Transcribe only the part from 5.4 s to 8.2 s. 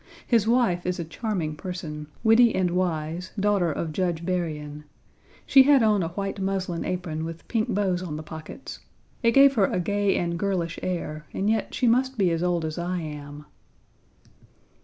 She had on a white muslin apron with pink bows on